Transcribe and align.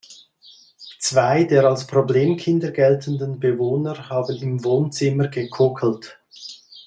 Zwei 0.97 1.43
der 1.43 1.63
als 1.65 1.85
Problemkinder 1.85 2.71
geltenden 2.71 3.39
Bewohner 3.39 4.09
haben 4.09 4.35
im 4.41 4.63
Wohnzimmer 4.63 5.27
gekokelt. 5.27 6.17